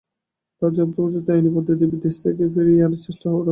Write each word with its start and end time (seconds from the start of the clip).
তবে 0.57 0.71
যথোপযুক্ত 0.77 1.27
আইনি 1.31 1.49
পদ্ধতিতে 1.55 1.85
বিদেশ 1.93 2.15
থেকে 2.15 2.33
তাঁকে 2.35 2.53
ফিরিয়ে 2.53 2.83
আনার 2.85 3.01
চেষ্টা 3.05 3.25
করা 3.25 3.37
হবে। 3.37 3.49